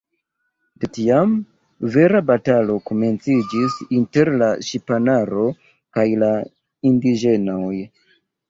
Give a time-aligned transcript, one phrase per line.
[0.83, 1.35] De tiam,
[1.95, 5.47] vera batalo komenciĝis inter la ŝipanaro
[5.99, 6.35] kaj la
[6.95, 7.73] indiĝenoj.